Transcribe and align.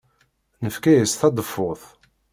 Nefka-as 0.63 1.11
taḍeffut. 1.19 1.83